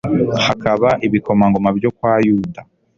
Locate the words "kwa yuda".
1.97-2.61